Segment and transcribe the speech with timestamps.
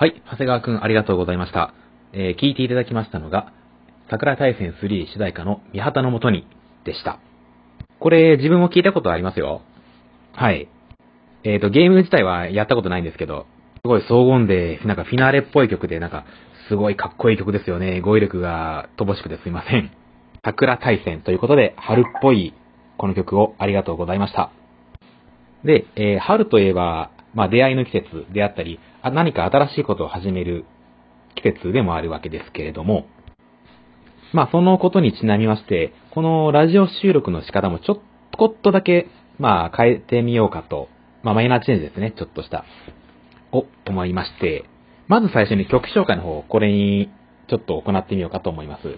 [0.00, 1.74] はい、長谷川くんありがとうございました。
[2.12, 3.52] えー聞いていただきましたのが、
[4.08, 6.46] 桜大戦3主題歌の三旗のもとに
[6.84, 7.18] でした。
[7.98, 9.62] これ、自分も聞いたことありますよ。
[10.34, 10.68] はい。
[11.42, 13.46] えっ、と、ゲーム自体はやったことないんですけど、
[13.82, 16.26] すごい荘厳で、なんかフィナーレっぽい曲で、なんか、
[16.68, 18.00] すごいかっこいい曲ですよね。
[18.00, 19.90] 語彙力が乏しくてすいません。
[20.44, 22.54] 桜大戦ということで、春っぽい
[22.98, 24.52] この曲をありがとうございました。
[25.64, 30.64] で、えー春といえば、まあ出会いの季節であったり、あ何か新しいことを始める
[31.36, 33.06] 季節でもあるわけですけれども、
[34.32, 37.98] まあそのことにちなみまして、このラジオ収録の仕方もちょっ
[38.38, 39.08] こっとだけ、
[39.38, 40.88] まあ変えてみようかと、
[41.24, 42.64] まあマイナーチェンジですね、ちょっとした、
[43.50, 44.64] を思いまして、
[45.08, 47.10] まず最初に曲紹介の方、これに
[47.48, 48.96] ちょっと行ってみようかと思います。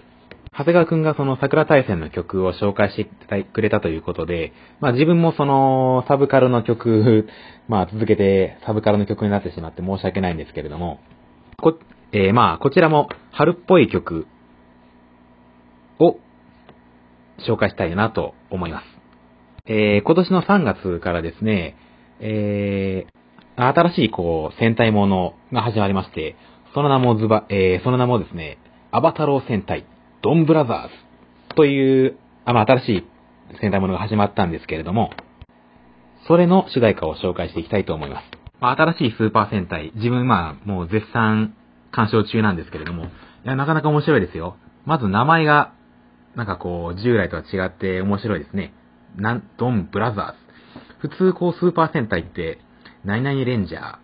[0.53, 4.51] 長谷川くんがその桜大戦の曲を紹介してくれたということで、
[4.81, 7.29] まあ自分もそのサブカルの曲、
[7.69, 10.99] まあ続けてサブカルの曲になってしまって申し訳ないんですけれども、
[11.57, 11.79] こ、
[12.11, 14.27] えーまあこちらも春っぽい曲
[15.99, 16.17] を
[17.47, 18.85] 紹介したいなと思います。
[19.67, 21.77] えー今年の3月からですね、
[22.19, 23.21] えー
[23.55, 26.35] 新しいこう戦隊ものが始まりまして、
[26.73, 28.57] その名もズバ、えーその名もですね、
[28.91, 29.85] アバタロー戦隊、
[30.21, 33.07] ドンブラザーズという、あまあ、新しい
[33.59, 35.11] 戦隊ものが始まったんですけれども、
[36.27, 38.23] それの主題歌を紹介していきたいと思います。
[38.59, 41.55] まあ、新しいスーパー戦隊、自分まあ、もう絶賛
[41.91, 43.07] 鑑賞中なんですけれども、い
[43.45, 44.57] や、なかなか面白いですよ。
[44.85, 45.73] まず名前が、
[46.35, 48.73] なんかこう、従来とは違って面白いですね。
[49.15, 50.31] なん、ドンブラザー
[51.01, 51.09] ズ。
[51.09, 52.59] 普通こう、スーパー戦隊って、
[53.03, 53.97] 何々レンジャー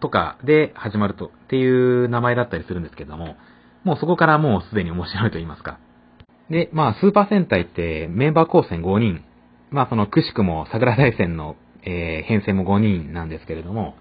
[0.00, 3.36] とかで始まると、っていう名前だったりするんですけども、
[3.84, 5.78] もうそこからもうすでに面白いと言いますか。
[6.50, 9.24] で、まあ、スーパー戦隊ってメンバー構成5人。
[9.70, 13.96] まあ、その、くしくも桜大戦の、えー編成も5人なんですけれども、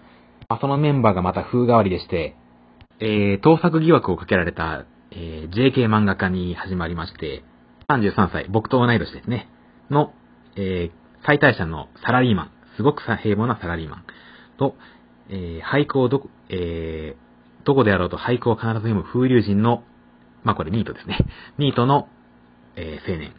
[0.49, 2.35] まあ、そのメンバーがまた風変わりでして、
[2.99, 7.43] えー、盗作疑惑をかけられた、えー JK 漫画家に始まりまして、
[7.89, 9.49] 33歳、僕と同い年ですね、
[9.89, 10.14] の、
[10.55, 14.03] えー最大者のサラリーマン、すごく平凡なサラリーマン
[14.58, 14.75] と、
[15.30, 17.30] えー俳句をど、えー
[17.64, 19.83] どこであろうと俳句を必ず読む風流人の、
[20.44, 21.17] まあ、これニートですね。
[21.58, 22.08] ニートの、
[22.76, 23.32] えー青年。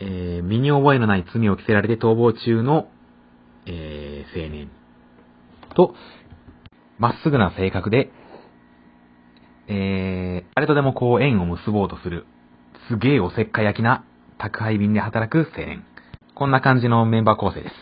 [0.00, 2.88] えー身に覚えのない罪を着せられて逃亡中の、
[3.66, 4.68] えー青年。
[5.74, 5.94] と、
[6.98, 8.10] まっすぐな性格で、
[9.68, 12.26] えー、誰とでもこう縁を結ぼうとする、
[12.88, 14.04] すげえおせっかい焼きな
[14.38, 15.84] 宅配便で働く青年。
[16.34, 17.74] こんな感じのメンバー構成です。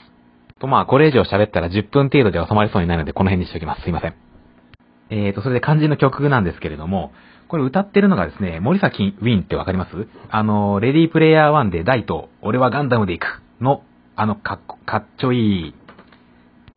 [0.58, 3.82] とまあ、これ以上喋ったら10分程度で収まりそうにないので、この辺にしておきます。
[3.82, 4.29] すいません。
[5.10, 7.12] えーと、それで肝心の曲なんですけれども、
[7.48, 9.90] これ歌ってるのがですね、森崎ウィンってわかります？
[10.30, 13.82] あの、レディープレイヤー1で大と、俺はガンダムで行くの、
[14.14, 15.74] あの、かっこ、かっちょいい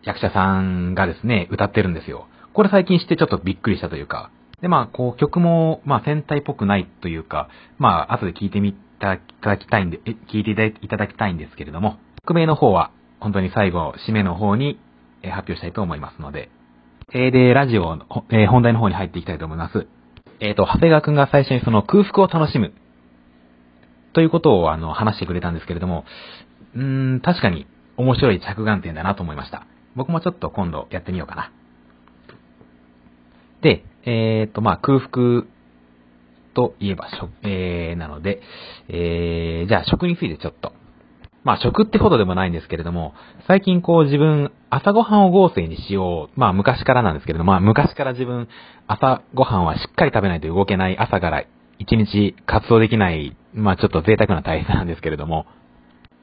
[0.04, 2.28] 役者さんがですね、歌ってるんですよ。
[2.54, 8.80] これ最近知ってちょっとびっくりしたというか、で、まあ、こう、曲も、まあ、戦隊っぽくないというか、まあ、後で聞いてみた
[9.14, 10.52] いただきたいんで、え聞いて
[10.82, 14.80] いただきたいんですけれども、曲名の方は、本当に最後、締めの方に、
[15.22, 16.50] え発表したいと思いますので、
[17.12, 19.88] えーで、ラジオの、えー本題の方に入っていきたいと思います。
[20.40, 22.74] えっ、と、長谷川くんが最初にその空腹を楽しむ、
[24.14, 26.06] ということを、あの、話してくれたんですけれども、
[26.76, 29.68] うーん、確かに面白い着眼点だなと思いました。
[29.96, 31.52] 僕もちょっと今度やってみようかな。
[33.62, 35.44] で、えっ、と、まあ、空腹
[36.54, 38.42] といえば食、えー、なので、
[38.88, 40.74] えー、じゃあ食についてちょっと。
[41.44, 43.14] まあ、食ってほどでもないんですけれども、
[43.48, 46.40] 最近こう自分、朝ごはんを合成にしよう。
[46.40, 48.48] まあ、昔からなんですけれども、まあ、昔から自分、
[48.88, 51.44] 朝ごはんはしっかり食べないと動けない朝から
[51.80, 55.46] 一日活動できない、まあ、ちょっと贅沢な体質なんですけれども、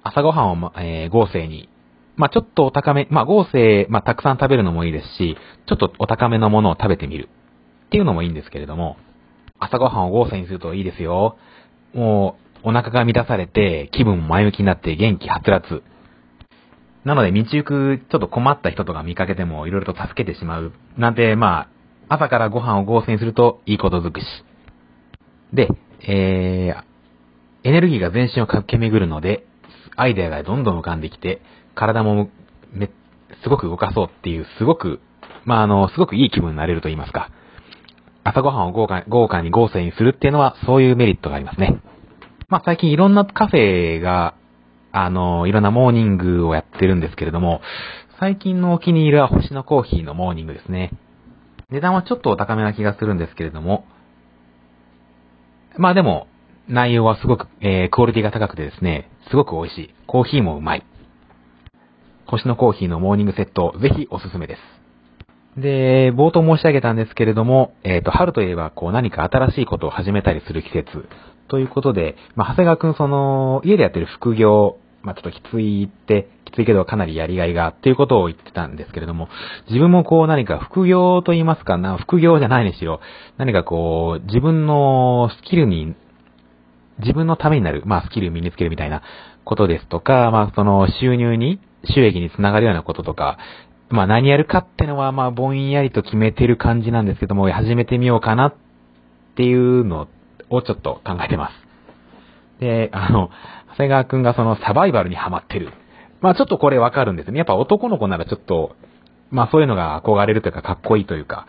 [0.02, 1.68] 朝ごはんを、えー合成に、
[2.16, 7.28] まあ、ちょっとお高め、まあ、合成、まあ、たくさん食べるのもいいですし、ちょっとお高めのものを食べてみる。
[7.86, 8.96] っていうのもいいんですけれども、
[9.58, 11.36] 朝ごはんを合成にするといいですよ。
[11.92, 15.82] もう、お腹が満たされて、気分も前向きになって元気はつらつ。
[17.04, 20.72] なので、道行く、ちょっと困った人とか見かけても、いろいろと助けてしまう。
[20.98, 21.68] なんて、ま
[22.08, 24.26] あ、朝からご飯を合成すると、いいことづくし。
[25.52, 25.68] で、
[26.06, 29.46] えー、エネルギーが全身を駆け巡るので、
[29.96, 31.40] アイデアがどんどん浮かんできて、
[31.74, 32.30] 体も
[32.72, 32.90] め、
[33.42, 35.00] すごく動かそうっていう、すごく、
[35.44, 37.30] まあ、あの、すごくいい気分になれると言いますか。
[38.24, 41.80] 朝ごはんを豪華豪華に合成にするっていうのは、そういうメリットがありますね。
[42.50, 44.34] まあ、最近いろんなカフェが、
[44.90, 47.60] あの、いろんなモーニングをやってるんですけれども、
[48.18, 50.90] 最近のお気に入りは星のコーヒーのモーニングですね。
[51.70, 53.84] 値段はちょっとお高めな気がするんですけれども、
[55.78, 56.26] まあでも、
[56.68, 59.94] 内容はすごく、えー、クオリティが高くてですね、すごく美味しい。
[60.08, 60.84] コーヒーもうまい。
[62.26, 65.60] 星のコーヒーのモーニングセット、ぜひおすすめです。
[65.60, 71.08] で、冒頭申し上げたんですけれども、えっ、と、春といえば、こう何か新しいことを始めたりする季節。
[71.50, 79.28] ということで、まあ、長谷川くん、その、家でやってる副業、まあ、ちょっときついって、きついけどかなりやりがいが、っていうことを言ってたんですけれども、
[79.66, 83.00] 自分もこう何か副業と言いますかな、副業じゃないにしろ、
[83.36, 85.96] 何かこう、自分のスキルに、
[87.00, 89.02] 自分のためになる、まあ、スキル身につけるみたいな
[89.44, 93.38] ことですとか、まあ、その収入に、収益につながるようなこととか、
[93.88, 98.54] まあ、何やるかってのは、まあ、ぼんやりと決めてる感じなんですけども、始めてみようかなっ
[99.34, 100.06] ていうの
[100.50, 102.60] をちょっと考えてます。
[102.60, 103.30] で、あの、
[103.70, 105.72] 長谷川くんがそのサバイバルにハマってる。
[106.20, 107.38] まあちょっとこれわかるんですね。
[107.38, 108.76] やっぱ男の子ならちょっと、
[109.30, 111.46] まあそういうのが憧れるというかかっこいいというか、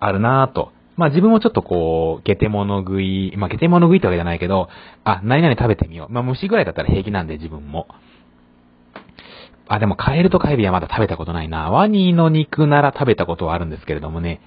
[0.00, 0.72] あるなぁと。
[0.96, 4.68] まあ自分もちょっとこう、ゲテモノ食い、まあゲテモノ食いってわけじゃないけど、
[5.04, 6.12] あ、何々食べてみよう。
[6.12, 7.88] まあ虫ぐらいだったら平気なんで自分も。
[9.68, 11.70] あ、でもカエルとカエビはまだ食べたことないな。
[11.70, 14.40] ワニの肉なら食べたことはあるんですけれどもね。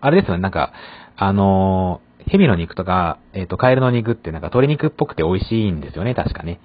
[0.00, 0.72] あれですよね、なんか、
[1.16, 6.60] あのヘビの肉とか、えっ、ー、と、カエルの肉ってなんか鶏肉っぽくて美味しいんですよね、確かね。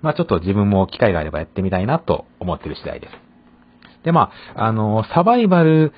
[0.00, 3.12] まあちょっと自分も機会があればやってみたいなと思ってる次第です。
[4.04, 5.92] で、まあ、あの、サバイバル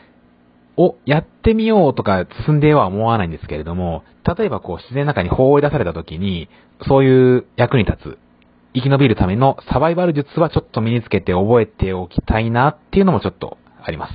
[0.76, 4.05] をやってみようとか進んでは思わないんですけれども、
[4.37, 6.49] 例えばこう自然の中に放り出された時に、
[6.88, 8.19] そういう役に立つ、
[8.75, 14.12] 生き延びるためのサバイバル術はちょっと身につけて覚えておきたいなっていうのもちょっとあります。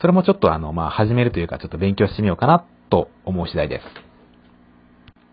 [0.00, 3.80] それもちょっとあの、まあ、始めるというかちょっと勉強してみようかなと思う次第で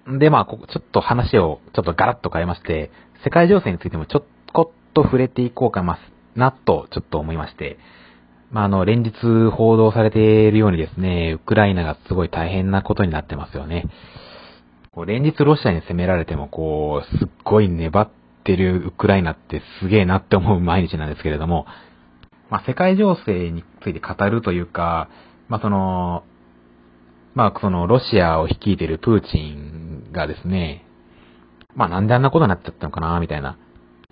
[0.08, 0.20] す。
[0.20, 2.92] で、まあ、ここちょっと話をちょっとガラッと変えまして、
[3.24, 4.24] 世界情勢についてもちょっ
[4.54, 5.84] こっと触れていこうか
[6.36, 7.78] なとちょっと思いまして、
[8.52, 9.12] まあ、あの、連日
[9.52, 13.86] 報道されているようにですね、ウクライナがすごい大変なことになってますよね。
[14.92, 18.10] こう連日ロシアに攻められても、こう、すっごい粘っ
[18.44, 21.66] てるウクライナってすげえなって思う毎日なんですけれども、
[22.50, 25.10] まあ、世界情勢について語るというか、
[25.50, 26.24] まあ、その、
[27.38, 30.88] まあ、その、ロシアを率いているプーチンがですね、
[31.76, 33.60] まあ、なんであんなことになっちゃったのかな、みたいな。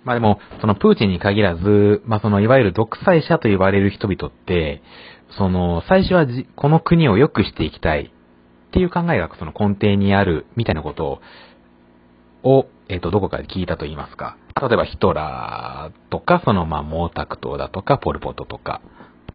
[0.04, 4.80] まあでも、そのプーチンに限らず、まあその、いわゆる独裁者と言われる人々って、
[5.36, 8.12] その、最初はじ、この国を良くしていきたい
[8.68, 11.18] っていう考えがその根底にある、みたいなこと
[12.44, 14.36] を、を、えっ、ー、と、どこかで聞いたと言いますか。
[14.62, 18.80] 例えばヒトラーとか、その、まあ、毛沢東だとか、ポルポトとか、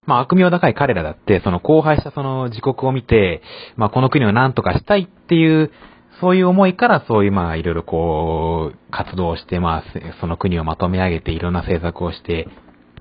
[0.08, 3.44] まあ悪名高い彼らだって、その荒廃したその自国を見て、
[3.76, 5.72] まあこの国を何とかしたいっていう、
[6.20, 9.84] そういう思いからそういうまあいろいろこう、活動して、まあ
[10.20, 12.48] その国をまとめ上げていろんな政策をして、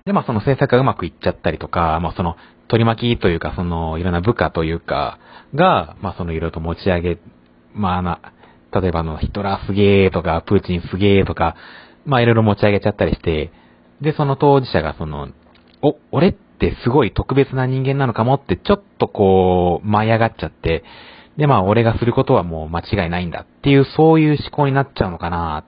[0.05, 2.37] でまあその政策がうまくいっちゃったりとか、まあその
[2.69, 5.19] 取り巻きというかそのいろんな部下というか
[5.55, 7.19] が、まあそのいろいろと持ち上げ、
[7.73, 8.20] まあな、
[8.79, 11.56] 例えばのヒトラーすげーとか、プーチンすげーとか、
[12.05, 13.53] まあいろいろ持ち上げちゃったりして、
[14.03, 15.29] でその当事者がその、
[15.82, 20.84] お、俺っってすごい特別な人間なのかもってちょっとこう舞い上がっちゃって、
[21.38, 25.64] でまあ俺がすることはもう間違いないんだっていうそういう思考になっちゃうのかな。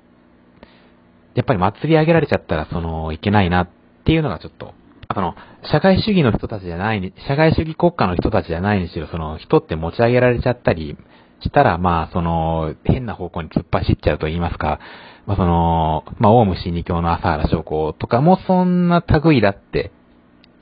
[1.34, 3.68] やっぱり祭り上げられちゃったらそのいけないなっ
[4.04, 4.74] ていうのがちょっと、
[5.14, 10.98] その社会主義の人たちじゃないに、社会主義国家の人たちじゃないにしろその人って持ち上げられちゃったり
[11.40, 14.78] したらまあその変な方向に突っ走っちゃうと言いますか、
[15.24, 19.90] まあその、まあオウム真理教の朝原翔子とかもそんな類だって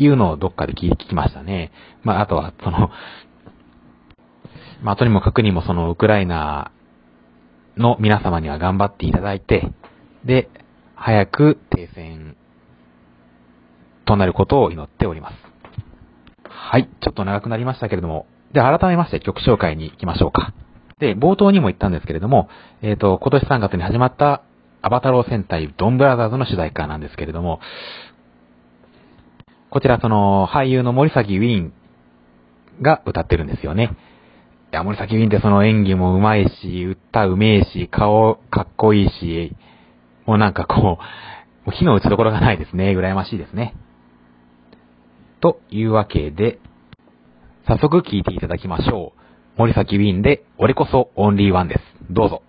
[0.05, 1.73] いうのをどっかで聞きましたね。
[2.03, 2.91] まあ、あとは、その、
[4.83, 6.73] まあ、とにもかくにもそのウクライナ
[7.77, 9.71] の皆様には頑張っていただいて、
[10.25, 10.49] で、
[10.95, 12.37] 早く停戦
[14.05, 15.35] となることを祈っております。
[16.49, 20.53] はい、ちょっと長くなりましたけれども、で、改めまして曲紹介に行きましょうか。
[20.99, 22.49] で、冒頭にも言ったんですけれども、
[22.83, 24.43] えっ、ー、と、今年3月に始まった
[24.83, 27.61] アバタロー戦隊ドンブラザーズの主題歌なんですけれども、
[29.71, 31.73] こちらその俳優の森崎ウィン
[32.83, 33.97] が歌ってるんですよね。
[34.73, 39.57] いや、森崎ウィンってその演技も上手いし、歌うめえし、顔かっこいいし、
[40.27, 40.99] もうなんかこう、も
[41.69, 42.91] う火の打ちどころがないですね。
[42.97, 43.75] 羨ましいですね。
[45.41, 46.59] というわけで、
[47.67, 49.21] 早速聴いていただきましょう。
[49.57, 51.81] 森崎ウィンで、俺こそオンリーワンです。
[52.11, 52.43] どうぞ。